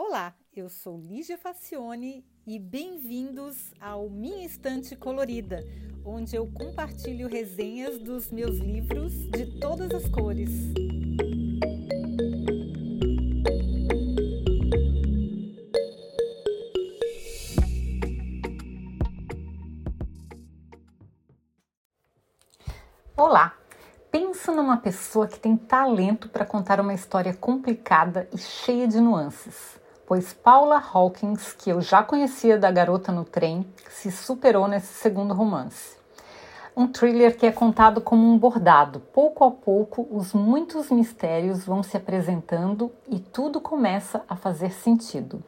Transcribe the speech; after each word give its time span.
Olá, 0.00 0.32
eu 0.54 0.68
sou 0.68 0.96
Lígia 0.96 1.36
Facione 1.36 2.24
e 2.46 2.56
bem-vindos 2.56 3.74
ao 3.80 4.08
Minha 4.08 4.46
Estante 4.46 4.94
Colorida, 4.94 5.58
onde 6.04 6.36
eu 6.36 6.46
compartilho 6.52 7.28
resenhas 7.28 7.98
dos 7.98 8.30
meus 8.30 8.58
livros 8.58 9.12
de 9.30 9.58
todas 9.58 9.90
as 9.90 10.08
cores. 10.08 10.50
Olá! 23.16 23.58
Pensa 24.12 24.52
numa 24.52 24.76
pessoa 24.76 25.26
que 25.26 25.40
tem 25.40 25.56
talento 25.56 26.28
para 26.28 26.46
contar 26.46 26.80
uma 26.80 26.94
história 26.94 27.34
complicada 27.34 28.28
e 28.32 28.38
cheia 28.38 28.86
de 28.86 29.00
nuances. 29.00 29.76
Pois 30.08 30.32
Paula 30.32 30.82
Hawkins, 30.94 31.52
que 31.52 31.68
eu 31.68 31.82
já 31.82 32.02
conhecia 32.02 32.56
da 32.56 32.70
Garota 32.70 33.12
no 33.12 33.26
Trem, 33.26 33.66
se 33.90 34.10
superou 34.10 34.66
nesse 34.66 34.94
segundo 34.94 35.34
romance. 35.34 35.98
Um 36.74 36.88
thriller 36.88 37.36
que 37.36 37.44
é 37.44 37.52
contado 37.52 38.00
como 38.00 38.26
um 38.26 38.38
bordado. 38.38 39.00
Pouco 39.12 39.44
a 39.44 39.50
pouco, 39.50 40.08
os 40.10 40.32
muitos 40.32 40.90
mistérios 40.90 41.62
vão 41.66 41.82
se 41.82 41.94
apresentando 41.94 42.90
e 43.06 43.18
tudo 43.18 43.60
começa 43.60 44.22
a 44.26 44.34
fazer 44.34 44.72
sentido. 44.72 45.44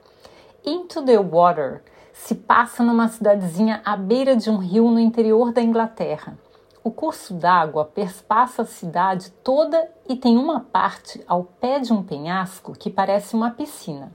Into 0.62 1.00
the 1.06 1.18
Water 1.18 1.82
se 2.12 2.34
passa 2.34 2.82
numa 2.82 3.08
cidadezinha 3.08 3.80
à 3.82 3.96
beira 3.96 4.36
de 4.36 4.50
um 4.50 4.58
rio 4.58 4.90
no 4.90 5.00
interior 5.00 5.54
da 5.54 5.62
Inglaterra. 5.62 6.36
O 6.84 6.90
curso 6.90 7.32
d'água 7.32 7.86
perspassa 7.86 8.60
a 8.60 8.66
cidade 8.66 9.30
toda 9.42 9.90
e 10.06 10.16
tem 10.16 10.36
uma 10.36 10.60
parte 10.60 11.24
ao 11.26 11.44
pé 11.44 11.78
de 11.78 11.94
um 11.94 12.02
penhasco 12.02 12.72
que 12.72 12.90
parece 12.90 13.34
uma 13.34 13.52
piscina. 13.52 14.12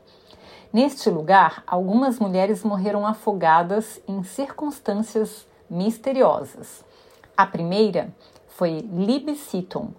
Neste 0.76 1.10
lugar, 1.10 1.64
algumas 1.66 2.20
mulheres 2.20 2.62
morreram 2.62 3.08
afogadas 3.08 4.02
em 4.06 4.24
circunstâncias 4.24 5.48
misteriosas. 5.70 6.84
A 7.38 7.48
primeira 7.48 8.10
foi 8.46 8.86
Libby 8.92 9.38
Seaton, 9.38 9.92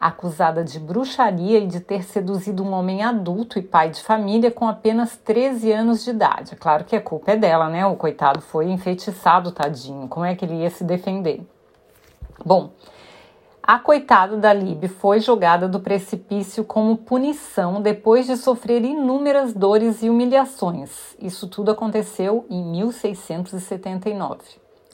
acusada 0.00 0.64
de 0.64 0.80
bruxaria 0.80 1.58
e 1.58 1.66
de 1.66 1.80
ter 1.80 2.02
seduzido 2.02 2.64
um 2.64 2.72
homem 2.72 3.02
adulto 3.02 3.58
e 3.58 3.62
pai 3.62 3.90
de 3.90 4.02
família 4.02 4.50
com 4.50 4.66
apenas 4.66 5.18
13 5.18 5.70
anos 5.70 6.02
de 6.02 6.08
idade. 6.08 6.56
Claro 6.56 6.84
que 6.84 6.96
a 6.96 7.02
culpa 7.02 7.32
é 7.32 7.36
dela, 7.36 7.68
né? 7.68 7.84
O 7.84 7.94
coitado 7.94 8.40
foi 8.40 8.70
enfeitiçado, 8.70 9.52
tadinho. 9.52 10.08
Como 10.08 10.24
é 10.24 10.34
que 10.34 10.46
ele 10.46 10.62
ia 10.62 10.70
se 10.70 10.82
defender? 10.82 11.46
Bom, 12.42 12.70
a 13.62 13.78
coitada 13.78 14.36
da 14.36 14.52
Lib 14.52 14.88
foi 14.88 15.20
jogada 15.20 15.68
do 15.68 15.78
precipício 15.78 16.64
como 16.64 16.96
punição 16.96 17.80
depois 17.80 18.26
de 18.26 18.36
sofrer 18.36 18.84
inúmeras 18.84 19.54
dores 19.54 20.02
e 20.02 20.10
humilhações. 20.10 21.16
Isso 21.20 21.46
tudo 21.46 21.70
aconteceu 21.70 22.44
em 22.50 22.64
1679. 22.64 24.40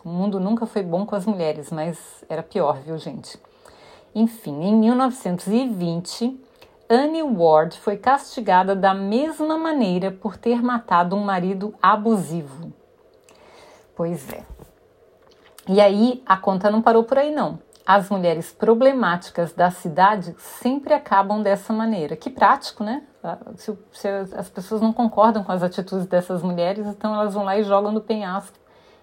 O 0.05 0.09
mundo 0.11 0.39
nunca 0.39 0.67
foi 0.67 0.83
bom 0.83 1.07
com 1.07 1.15
as 1.15 1.25
mulheres, 1.25 1.71
mas 1.71 1.99
era 2.29 2.43
pior, 2.43 2.79
viu, 2.85 2.99
gente? 2.99 3.41
Enfim, 4.15 4.63
em 4.63 4.77
1920, 4.77 6.39
Anne 6.91 7.23
Ward 7.23 7.79
foi 7.79 7.97
castigada 7.97 8.77
da 8.77 8.93
mesma 8.93 9.57
maneira 9.57 10.11
por 10.11 10.37
ter 10.37 10.63
matado 10.63 11.17
um 11.17 11.25
marido 11.25 11.75
abusivo. 11.81 12.71
Pois 13.97 14.31
é. 14.31 14.45
E 15.67 15.81
aí 15.81 16.23
a 16.27 16.37
conta 16.37 16.71
não 16.71 16.83
parou 16.83 17.05
por 17.05 17.19
aí 17.19 17.31
não. 17.31 17.59
As 17.89 18.11
mulheres 18.11 18.53
problemáticas 18.53 19.55
da 19.55 19.71
cidade 19.71 20.35
sempre 20.37 20.93
acabam 20.93 21.43
dessa 21.43 21.73
maneira. 21.73 22.17
Que 22.17 22.29
prático, 22.29 22.85
né? 22.85 23.03
Ah, 23.25 23.39
se, 23.57 23.75
se 23.93 24.07
as 24.07 24.51
pessoas 24.51 24.83
não 24.83 24.93
concordam 24.93 25.43
com 25.43 25.51
as 25.51 25.63
atitudes 25.63 26.05
dessas 26.05 26.43
mulheres, 26.43 26.87
então 26.87 27.15
elas 27.15 27.33
vão 27.33 27.45
lá 27.45 27.59
e 27.59 27.65
jogam 27.65 27.91
no 27.91 28.03
penhasco. 28.03 28.59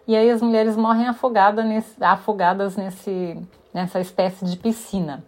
E 0.07 0.15
aí 0.15 0.29
as 0.29 0.39
mulheres 0.39 0.77
morrem 0.77 1.07
afogadas 1.07 1.65
nesse, 1.65 2.03
afogadas 2.03 2.75
nesse, 2.75 3.35
nessa 3.73 3.99
espécie 3.99 4.45
de 4.45 4.55
piscina. 4.55 5.25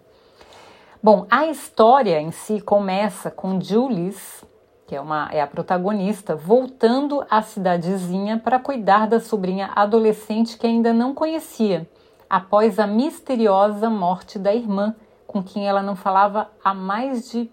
Bom, 1.01 1.25
a 1.27 1.47
história 1.47 2.21
em 2.21 2.29
si 2.29 2.61
começa 2.61 3.31
com 3.31 3.59
Julius, 3.59 4.45
que 4.85 4.95
é, 4.95 5.01
uma, 5.01 5.29
é 5.31 5.41
a 5.41 5.47
protagonista, 5.47 6.35
voltando 6.35 7.25
à 7.27 7.41
cidadezinha 7.41 8.37
para 8.37 8.59
cuidar 8.59 9.07
da 9.07 9.19
sobrinha 9.19 9.71
adolescente 9.75 10.59
que 10.59 10.67
ainda 10.67 10.93
não 10.93 11.11
conhecia, 11.15 11.89
após 12.29 12.79
a 12.79 12.87
misteriosa 12.87 13.89
morte 13.89 14.37
da 14.37 14.53
irmã, 14.53 14.95
com 15.25 15.43
quem 15.43 15.67
ela 15.67 15.81
não 15.81 15.95
falava 15.95 16.49
há 16.63 16.73
mais 16.73 17.29
de 17.29 17.49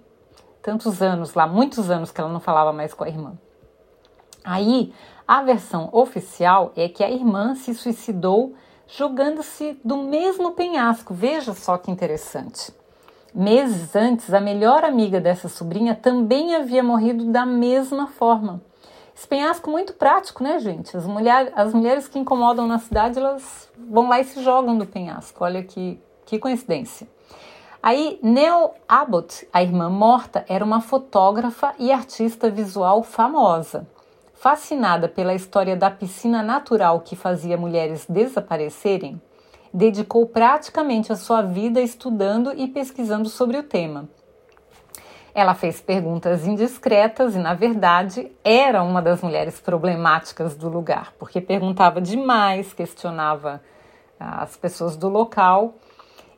tantos 0.63 1.03
anos, 1.03 1.35
lá 1.35 1.47
muitos 1.47 1.91
anos 1.91 2.11
que 2.11 2.21
ela 2.21 2.31
não 2.31 2.41
falava 2.41 2.73
mais 2.73 2.95
com 2.95 3.05
a 3.05 3.09
irmã. 3.09 3.39
Aí, 4.45 4.93
a 5.27 5.43
versão 5.43 5.89
oficial 5.93 6.73
é 6.77 6.89
que 6.89 7.03
a 7.03 7.11
irmã 7.11 7.55
se 7.55 7.75
suicidou 7.75 8.55
jogando-se 8.87 9.79
do 9.85 9.97
mesmo 9.97 10.53
penhasco. 10.53 11.15
Veja 11.15 11.55
só 11.55 11.79
que 11.79 11.91
interessante. 11.91 12.73
Meses 13.35 13.97
antes, 13.97 14.33
a 14.33 14.41
melhor 14.41 14.85
amiga 14.85 15.21
dessa 15.21 15.49
sobrinha 15.49 15.95
também 15.95 16.55
havia 16.55 16.83
morrido 16.83 17.25
da 17.33 17.45
mesma 17.45 18.07
forma. 18.07 18.63
Esse 19.17 19.29
penhasco 19.29 19.71
muito 19.71 19.93
prático, 19.93 20.43
né, 20.43 20.59
gente? 20.59 20.97
As, 20.97 21.07
mulher, 21.07 21.53
as 21.55 21.73
mulheres 21.73 22.09
que 22.09 22.19
incomodam 22.19 22.67
na 22.67 22.79
cidade, 22.79 23.19
elas 23.19 23.71
vão 23.79 24.09
lá 24.09 24.21
e 24.21 24.25
se 24.25 24.43
jogam 24.43 24.77
do 24.77 24.87
penhasco. 24.87 25.45
Olha 25.45 25.63
que, 25.63 26.01
que 26.27 26.39
coincidência. 26.39 27.07
Aí, 27.81 28.19
Nell 28.23 28.75
Abbott, 28.89 29.47
a 29.53 29.63
irmã 29.63 29.89
morta, 29.89 30.45
era 30.49 30.65
uma 30.65 30.81
fotógrafa 30.81 31.75
e 31.79 31.93
artista 31.93 32.51
visual 32.51 33.03
famosa. 33.03 33.87
Fascinada 34.33 35.09
pela 35.09 35.35
história 35.35 35.77
da 35.77 35.91
piscina 35.91 36.43
natural 36.43 37.01
que 37.01 37.15
fazia 37.15 37.57
mulheres 37.57 38.07
desaparecerem, 38.09 39.21
dedicou 39.73 40.27
praticamente 40.27 41.13
a 41.13 41.17
sua 41.17 41.43
vida 41.43 41.81
estudando 41.81 42.53
e 42.57 42.67
pesquisando 42.69 43.29
sobre 43.29 43.59
o 43.59 43.63
tema. 43.63 44.09
Ela 45.35 45.55
fez 45.55 45.81
perguntas 45.81 46.47
indiscretas 46.47 47.35
e, 47.35 47.39
na 47.39 47.55
verdade, 47.55 48.31
era 48.45 48.85
uma 48.85 49.03
das 49.03 49.21
mulheres 49.21 49.61
problemáticas 49.61 50.55
do 50.55 50.69
lugar, 50.69 51.13
porque 51.19 51.41
perguntava 51.41 52.01
demais, 52.01 52.73
questionava 52.73 53.61
ah, 54.21 54.43
as 54.43 54.57
pessoas 54.57 54.97
do 54.97 55.09
local. 55.09 55.75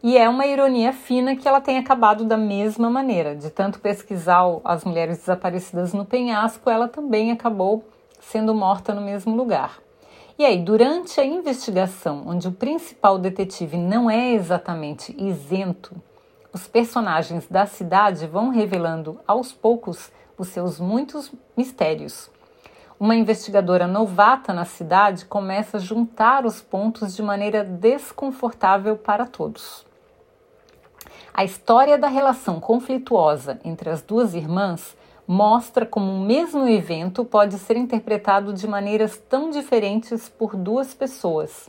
E 0.03 0.17
é 0.17 0.27
uma 0.29 0.47
ironia 0.47 0.93
fina 0.93 1.37
que 1.37 1.47
ela 1.47 1.61
tenha 1.61 1.81
acabado 1.81 2.25
da 2.25 2.39
mesma 2.39 2.89
maneira. 2.89 3.37
De 3.37 3.51
tanto 3.51 3.81
pesquisar 3.81 4.45
as 4.65 4.83
mulheres 4.83 5.19
desaparecidas 5.19 5.93
no 5.93 6.06
penhasco, 6.06 6.71
ela 6.71 6.89
também 6.89 7.31
acabou 7.31 7.85
sendo 8.19 8.55
morta 8.55 8.95
no 8.95 9.01
mesmo 9.03 9.37
lugar. 9.37 9.79
E 10.39 10.45
aí, 10.45 10.59
durante 10.59 11.21
a 11.21 11.25
investigação, 11.25 12.25
onde 12.27 12.49
o 12.49 12.53
principal 12.53 13.19
detetive 13.19 13.77
não 13.77 14.11
é 14.11 14.33
exatamente 14.33 15.15
isento, 15.19 15.95
os 16.56 16.67
personagens 16.67 17.47
da 17.47 17.67
cidade 17.67 18.27
vão 18.27 18.49
revelando 18.49 19.21
aos 19.28 19.53
poucos 19.53 20.11
os 20.39 20.49
seus 20.49 20.81
muitos 20.81 21.31
mistérios. 21.55 22.31
Uma 22.99 23.15
investigadora 23.15 23.87
novata 23.87 24.55
na 24.55 24.65
cidade 24.65 25.27
começa 25.27 25.77
a 25.77 25.81
juntar 25.81 26.47
os 26.47 26.62
pontos 26.62 27.15
de 27.15 27.22
maneira 27.22 27.62
desconfortável 27.62 28.97
para 28.97 29.27
todos. 29.27 29.84
A 31.34 31.44
história 31.44 31.99
da 31.99 32.09
relação 32.09 32.59
conflituosa 32.59 33.61
entre 33.62 33.91
as 33.91 34.00
duas 34.00 34.33
irmãs 34.33 34.97
mostra 35.28 35.84
como 35.84 36.11
um 36.11 36.25
mesmo 36.25 36.67
evento 36.67 37.23
pode 37.23 37.59
ser 37.59 37.77
interpretado 37.77 38.55
de 38.55 38.67
maneiras 38.67 39.19
tão 39.28 39.50
diferentes 39.50 40.27
por 40.27 40.56
duas 40.56 40.94
pessoas. 40.94 41.69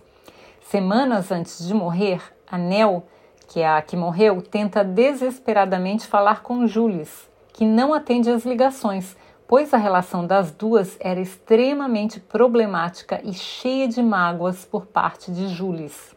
Semanas 0.62 1.30
antes 1.30 1.68
de 1.68 1.74
morrer, 1.74 2.22
a 2.50 2.58
Nell, 2.58 3.04
que 3.48 3.62
é 3.62 3.68
a 3.68 3.82
que 3.82 3.96
morreu, 3.96 4.42
tenta 4.42 4.84
desesperadamente 4.84 6.06
falar 6.06 6.44
com 6.44 6.68
Jules, 6.68 7.30
que 7.54 7.66
não 7.66 7.94
atende 7.94 8.30
às 8.30 8.46
ligações, 8.46 9.16
pois 9.48 9.74
a 9.74 9.78
relação 9.78 10.28
das 10.28 10.52
duas 10.52 10.98
era 11.00 11.20
extremamente 11.20 12.20
problemática 12.20 13.22
e 13.24 13.34
cheia 13.34 13.88
de 13.88 14.04
mágoas 14.04 14.66
por 14.66 14.86
parte 14.86 15.32
de 15.32 15.48
Jules. 15.48 16.16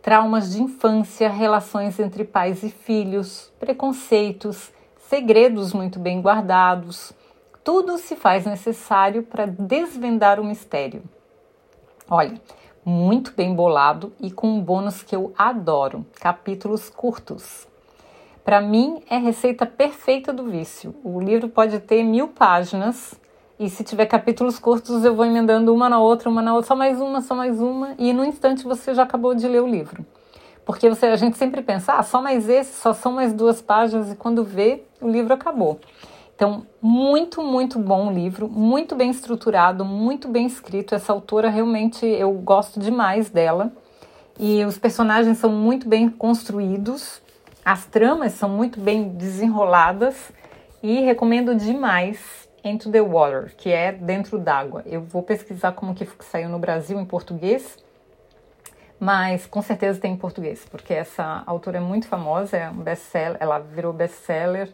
Traumas 0.00 0.52
de 0.52 0.62
infância, 0.62 1.28
relações 1.28 1.98
entre 1.98 2.24
pais 2.24 2.62
e 2.62 2.70
filhos, 2.70 3.52
preconceitos, 3.58 4.70
segredos 5.08 5.72
muito 5.72 5.98
bem 5.98 6.20
guardados. 6.20 7.12
Tudo 7.64 7.98
se 7.98 8.14
faz 8.14 8.46
necessário 8.46 9.24
para 9.24 9.46
desvendar 9.46 10.38
o 10.38 10.44
mistério. 10.44 11.02
Olha, 12.08 12.40
muito 12.86 13.32
bem 13.36 13.52
bolado 13.52 14.12
e 14.20 14.30
com 14.30 14.46
um 14.46 14.60
bônus 14.60 15.02
que 15.02 15.16
eu 15.16 15.34
adoro: 15.36 16.06
capítulos 16.20 16.88
curtos. 16.88 17.66
Para 18.44 18.60
mim, 18.60 19.02
é 19.10 19.18
receita 19.18 19.66
perfeita 19.66 20.32
do 20.32 20.44
vício. 20.44 20.94
O 21.02 21.20
livro 21.20 21.48
pode 21.48 21.80
ter 21.80 22.04
mil 22.04 22.28
páginas 22.28 23.18
e 23.58 23.68
se 23.68 23.82
tiver 23.82 24.06
capítulos 24.06 24.60
curtos, 24.60 25.04
eu 25.04 25.16
vou 25.16 25.24
emendando 25.24 25.74
uma 25.74 25.88
na 25.88 25.98
outra, 25.98 26.30
uma 26.30 26.40
na 26.40 26.54
outra, 26.54 26.68
só 26.68 26.76
mais 26.76 27.00
uma, 27.00 27.20
só 27.22 27.34
mais 27.34 27.60
uma, 27.60 27.94
e 27.98 28.12
no 28.12 28.24
instante 28.24 28.62
você 28.62 28.94
já 28.94 29.02
acabou 29.02 29.34
de 29.34 29.48
ler 29.48 29.62
o 29.62 29.66
livro. 29.66 30.06
Porque 30.64 30.88
você, 30.88 31.06
a 31.06 31.16
gente 31.16 31.38
sempre 31.38 31.62
pensa, 31.62 31.94
ah, 31.94 32.02
só 32.02 32.20
mais 32.20 32.48
esse, 32.48 32.78
só 32.78 32.92
são 32.92 33.12
mais 33.12 33.32
duas 33.32 33.62
páginas, 33.62 34.12
e 34.12 34.16
quando 34.16 34.44
vê, 34.44 34.82
o 35.00 35.08
livro 35.08 35.32
acabou. 35.32 35.80
Então, 36.36 36.66
muito, 36.82 37.42
muito 37.42 37.78
bom 37.78 38.08
o 38.08 38.12
livro, 38.12 38.46
muito 38.46 38.94
bem 38.94 39.10
estruturado, 39.10 39.86
muito 39.86 40.28
bem 40.28 40.44
escrito. 40.44 40.94
Essa 40.94 41.14
autora 41.14 41.48
realmente 41.48 42.04
eu 42.04 42.30
gosto 42.32 42.78
demais 42.78 43.30
dela. 43.30 43.72
E 44.38 44.62
os 44.66 44.76
personagens 44.76 45.38
são 45.38 45.50
muito 45.50 45.88
bem 45.88 46.10
construídos, 46.10 47.22
as 47.64 47.86
tramas 47.86 48.34
são 48.34 48.50
muito 48.50 48.78
bem 48.78 49.08
desenroladas 49.08 50.30
e 50.82 51.00
recomendo 51.00 51.54
demais 51.54 52.46
Into 52.62 52.90
the 52.90 53.00
Water, 53.00 53.56
que 53.56 53.70
é 53.70 53.92
Dentro 53.92 54.38
d'Água. 54.38 54.82
Eu 54.84 55.00
vou 55.00 55.22
pesquisar 55.22 55.72
como 55.72 55.94
que 55.94 56.06
saiu 56.20 56.50
no 56.50 56.58
Brasil 56.58 57.00
em 57.00 57.04
português, 57.06 57.78
mas 59.00 59.46
com 59.46 59.62
certeza 59.62 59.98
tem 59.98 60.12
em 60.12 60.16
português, 60.18 60.66
porque 60.70 60.92
essa 60.92 61.42
autora 61.46 61.78
é 61.78 61.80
muito 61.80 62.06
famosa, 62.06 62.58
é 62.58 62.68
um 62.68 62.82
best-seller, 62.82 63.38
ela 63.40 63.58
virou 63.58 63.90
best-seller, 63.90 64.70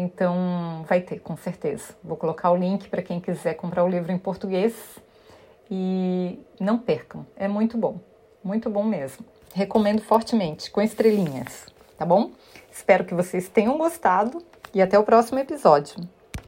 então 0.00 0.84
vai 0.88 1.00
ter, 1.00 1.20
com 1.20 1.36
certeza. 1.36 1.94
Vou 2.02 2.16
colocar 2.16 2.50
o 2.50 2.56
link 2.56 2.88
para 2.88 3.02
quem 3.02 3.20
quiser 3.20 3.54
comprar 3.54 3.84
o 3.84 3.88
livro 3.88 4.10
em 4.10 4.18
português 4.18 4.74
e 5.70 6.38
não 6.58 6.78
percam, 6.78 7.26
é 7.36 7.46
muito 7.46 7.78
bom, 7.78 8.00
muito 8.42 8.68
bom 8.68 8.84
mesmo. 8.84 9.24
Recomendo 9.54 10.00
fortemente, 10.00 10.70
com 10.70 10.80
estrelinhas, 10.80 11.66
tá 11.96 12.04
bom? 12.04 12.32
Espero 12.70 13.04
que 13.04 13.14
vocês 13.14 13.48
tenham 13.48 13.76
gostado 13.78 14.42
e 14.72 14.80
até 14.80 14.98
o 14.98 15.04
próximo 15.04 15.38
episódio. 15.38 15.96